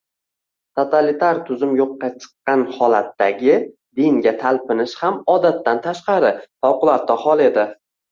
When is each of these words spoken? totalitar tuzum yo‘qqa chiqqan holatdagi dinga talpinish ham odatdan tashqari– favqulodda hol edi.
totalitar 0.77 1.41
tuzum 1.49 1.73
yo‘qqa 1.79 2.07
chiqqan 2.23 2.63
holatdagi 2.77 3.57
dinga 3.99 4.33
talpinish 4.45 4.95
ham 5.03 5.19
odatdan 5.35 5.83
tashqari– 5.85 6.33
favqulodda 6.65 7.19
hol 7.27 7.45
edi. 7.47 7.67